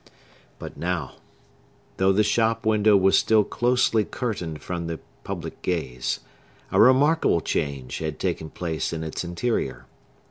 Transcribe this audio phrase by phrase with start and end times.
[0.57, 1.17] But now,
[1.97, 6.21] though the shop window was still closely curtained from the public gaze,
[6.71, 9.85] a remarkable change had taken place in its interior.